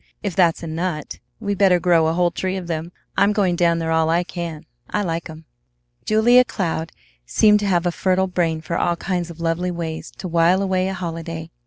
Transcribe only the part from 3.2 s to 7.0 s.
going down there all I can. I like 'em!" Julia Cloud